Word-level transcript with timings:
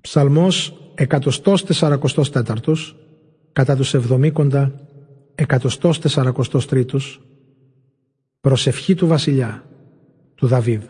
Ψαλμός 0.00 0.72
144 0.94 2.94
κατά 3.52 3.76
τους 3.76 3.94
εβδομήκοντα 3.94 4.80
143 5.34 6.84
Προσευχή 8.40 8.94
του 8.94 9.06
βασιλιά 9.06 9.64
του 10.34 10.46
Δαβίδ. 10.46 10.82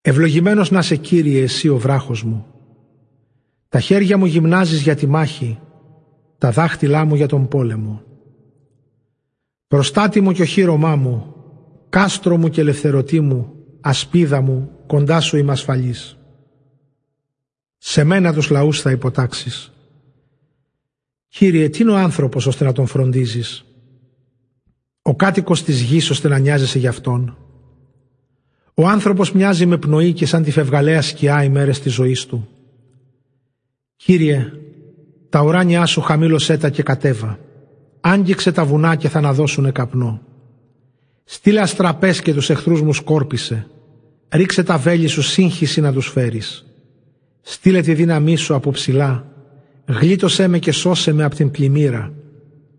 Ευλογημένος 0.00 0.70
να 0.70 0.82
σε 0.82 0.96
Κύριε 0.96 1.42
εσύ 1.42 1.68
ο 1.68 1.78
βράχος 1.78 2.22
μου. 2.22 2.46
Τα 3.68 3.80
χέρια 3.80 4.18
μου 4.18 4.26
γυμνάζεις 4.26 4.82
για 4.82 4.94
τη 4.94 5.06
μάχη 5.06 5.58
Τα 6.38 6.50
δάχτυλά 6.50 7.04
μου 7.04 7.14
για 7.14 7.26
τον 7.26 7.48
πόλεμο. 7.48 8.02
Προστάτη 9.66 10.20
μου 10.20 10.32
και 10.32 10.42
οχύρωμά 10.42 10.96
μου 10.96 11.34
Κάστρο 11.88 12.36
μου 12.36 12.48
και 12.48 12.60
ελευθερωτή 12.60 13.20
μου 13.20 13.52
Ασπίδα 13.80 14.40
μου 14.40 14.70
κοντά 14.86 15.20
σου 15.20 15.36
είμαι 15.36 15.52
ασφαλής 15.52 16.17
σε 17.90 18.04
μένα 18.04 18.32
τους 18.32 18.50
λαούς 18.50 18.80
θα 18.80 18.90
υποτάξεις. 18.90 19.72
Κύριε, 21.28 21.68
τι 21.68 21.82
είναι 21.82 21.90
ο 21.90 21.96
άνθρωπος 21.96 22.46
ώστε 22.46 22.64
να 22.64 22.72
τον 22.72 22.86
φροντίζεις; 22.86 23.64
Ο 25.02 25.14
κάτοικος 25.16 25.62
της 25.62 25.80
γης 25.80 26.10
ώστε 26.10 26.28
να 26.28 26.38
νοιάζεσαι 26.38 26.78
για 26.78 26.88
αυτόν; 26.88 27.36
Ο 28.74 28.86
άνθρωπος 28.86 29.32
μοιάζει 29.32 29.66
με 29.66 29.76
πνοή 29.78 30.12
και 30.12 30.26
σαν 30.26 30.42
τη 30.42 30.50
φευγαλαία 30.50 31.02
σκιά 31.02 31.44
οι 31.44 31.48
μέρες 31.48 31.80
της 31.80 31.92
ζωής 31.92 32.26
του. 32.26 32.48
Κύριε, 33.96 34.52
τα 35.28 35.42
ουράνια 35.42 35.86
σου 35.86 36.00
χαμήλωσέ 36.00 36.56
τα 36.56 36.70
και 36.70 36.82
κατέβα. 36.82 37.38
Άγγιξε 38.00 38.52
τα 38.52 38.64
βουνά 38.64 38.96
και 38.96 39.08
θα 39.08 39.18
αναδώσουνε 39.18 39.70
καπνό. 39.70 40.22
Στείλε 41.24 41.60
αστραπές 41.60 42.22
και 42.22 42.34
τους 42.34 42.50
εχθρούς 42.50 42.80
μου 42.82 42.92
σκόρπισε. 42.92 43.66
Ρίξε 44.28 44.62
τα 44.62 44.78
βέλη 44.78 45.06
σου 45.06 45.22
σύγχυση 45.22 45.80
να 45.80 45.92
τους 45.92 46.08
φέρεις. 46.08 46.67
Στείλε 47.50 47.80
τη 47.80 47.94
δύναμή 47.94 48.36
σου 48.36 48.54
από 48.54 48.70
ψηλά, 48.70 49.26
γλίτωσέ 49.86 50.48
με 50.48 50.58
και 50.58 50.72
σώσε 50.72 51.12
με 51.12 51.24
από 51.24 51.34
την 51.34 51.50
πλημμύρα, 51.50 52.12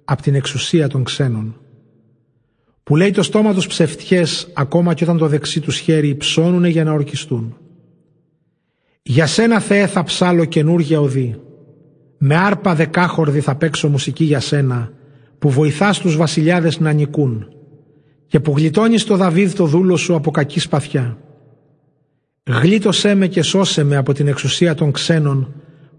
από 0.04 0.22
την 0.22 0.36
εξουσία 0.36 0.88
των 0.88 1.04
ξένων. 1.04 1.60
Που 2.84 2.96
λέει 2.96 3.12
το 3.12 3.24
στόμα 3.24 3.54
τους 3.54 3.68
ψευτιές, 3.68 4.48
ακόμα 4.54 4.94
και 4.94 5.04
όταν 5.04 5.18
το 5.18 5.28
δεξί 5.28 5.60
τους 5.60 5.78
χέρι 5.78 6.16
ψώνουνε 6.16 6.68
για 6.68 6.84
να 6.84 6.92
ορκιστούν. 6.92 7.58
Για 9.02 9.26
σένα 9.26 9.60
Θεέ 9.60 9.88
θα 9.88 10.04
ψάλω 10.04 10.46
καινούργια 10.46 11.00
οδή, 11.00 11.40
με 12.18 12.36
άρπα 12.36 12.76
δεκάχορδη 12.76 13.40
θα 13.40 13.56
παίξω 13.56 13.88
μουσική 13.88 14.24
για 14.24 14.40
σένα, 14.40 14.92
που 15.40 15.50
βοηθάς 15.50 16.00
τους 16.00 16.16
βασιλιάδες 16.16 16.80
να 16.80 16.92
νικούν 16.92 17.48
και 18.28 18.40
που 18.40 18.54
γλιτώνεις 18.58 19.04
το 19.04 19.16
Δαβίδ 19.16 19.54
το 19.54 19.66
δούλο 19.66 19.96
σου 19.96 20.16
από 20.16 20.32
κακής 20.32 20.64
σπαθιά. 20.64 21.18
Γλίτωσέ 22.50 23.16
με 23.16 23.28
και 23.28 23.42
σώσε 23.42 23.84
με 23.84 23.96
από 23.96 24.14
την 24.14 24.28
εξουσία 24.28 24.76
των 24.76 24.92
ξένων 24.92 25.54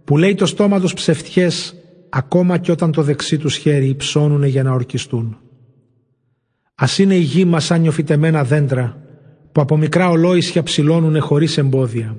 που 0.04 0.16
λέει 0.16 0.34
το 0.34 0.46
στόμα 0.46 0.80
τους 0.80 0.94
ψευτιές 0.94 1.74
ακόμα 2.08 2.58
και 2.58 2.70
όταν 2.70 2.92
το 2.92 3.02
δεξί 3.02 3.38
τους 3.38 3.56
χέρι 3.56 3.88
υψώνουνε 3.88 4.46
για 4.46 4.62
να 4.62 4.72
ορκιστούν. 4.72 5.38
Ας 6.74 6.98
είναι 6.98 7.14
η 7.14 7.20
γη 7.20 7.44
μας 7.44 7.64
σαν 7.64 7.80
νιοφυτεμένα 7.80 8.44
δέντρα 8.44 8.96
που 9.52 9.60
από 9.60 9.76
μικρά 9.76 10.08
ολόησια 10.08 10.62
ψηλώνουνε 10.62 11.18
χωρίς 11.18 11.58
εμπόδια. 11.58 12.16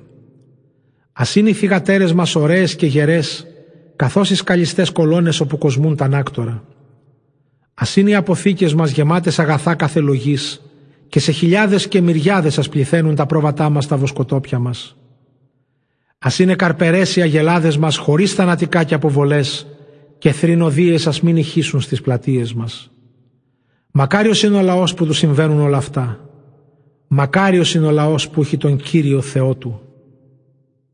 Ας 1.13 1.35
είναι 1.35 1.49
οι 1.49 1.53
θυγατέρες 1.53 2.13
μας 2.13 2.35
ωραίες 2.35 2.75
και 2.75 2.85
γερές 2.85 3.47
καθώς 3.95 4.29
οι 4.29 4.35
σκαλιστές 4.35 4.89
κολόνες 4.89 5.39
όπου 5.39 5.57
κοσμούν 5.57 5.95
τα 5.95 6.07
νάκτορα. 6.07 6.63
Ας 7.73 7.95
είναι 7.95 8.09
οι 8.09 8.15
αποθήκες 8.15 8.73
μας 8.73 8.91
γεμάτες 8.91 9.39
αγαθά 9.39 9.75
κάθε 9.75 9.99
λογής 9.99 10.61
και 11.11 11.19
σε 11.19 11.31
χιλιάδες 11.31 11.87
και 11.87 12.01
μυριάδες 12.01 12.53
σας 12.53 12.69
πληθαίνουν 12.69 13.15
τα 13.15 13.25
πρόβατά 13.25 13.69
μας 13.69 13.83
στα 13.83 13.97
βοσκοτόπια 13.97 14.59
μας. 14.59 14.95
Ας 16.19 16.39
είναι 16.39 16.55
καρπερές 16.55 17.15
οι 17.15 17.21
αγελάδες 17.21 17.77
μας 17.77 17.97
χωρίς 17.97 18.33
θανατικά 18.33 18.83
και 18.83 18.93
αποβολές 18.93 19.67
και 20.17 20.31
θρηνοδίες 20.31 21.07
ας 21.07 21.21
μην 21.21 21.37
ηχήσουν 21.37 21.81
στις 21.81 22.01
πλατείες 22.01 22.53
μας. 22.53 22.91
Μακάριος 23.91 24.43
είναι 24.43 24.57
ο 24.57 24.61
λαός 24.61 24.93
που 24.93 25.05
του 25.05 25.13
συμβαίνουν 25.13 25.61
όλα 25.61 25.77
αυτά. 25.77 26.29
Μακάριος 27.07 27.73
είναι 27.73 27.85
ο 27.85 27.91
λαός 27.91 28.29
που 28.29 28.41
έχει 28.41 28.57
τον 28.57 28.77
Κύριο 28.77 29.21
Θεό 29.21 29.55
του. 29.55 29.81